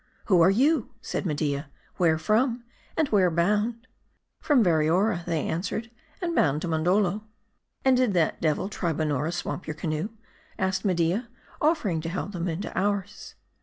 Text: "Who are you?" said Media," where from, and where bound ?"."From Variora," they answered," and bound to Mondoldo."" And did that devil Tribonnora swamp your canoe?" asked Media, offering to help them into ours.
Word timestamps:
"Who 0.29 0.41
are 0.41 0.49
you?" 0.49 0.89
said 1.11 1.27
Media," 1.27 1.69
where 1.97 2.17
from, 2.17 2.63
and 2.97 3.07
where 3.09 3.29
bound 3.29 3.85
?"."From 4.39 4.63
Variora," 4.63 5.23
they 5.25 5.45
answered," 5.47 5.91
and 6.23 6.33
bound 6.35 6.63
to 6.63 6.67
Mondoldo."" 6.67 7.21
And 7.85 7.97
did 7.97 8.13
that 8.15 8.41
devil 8.41 8.67
Tribonnora 8.67 9.31
swamp 9.31 9.67
your 9.67 9.75
canoe?" 9.75 10.09
asked 10.57 10.83
Media, 10.83 11.27
offering 11.61 12.01
to 12.01 12.09
help 12.09 12.31
them 12.31 12.47
into 12.47 12.75
ours. 12.75 13.35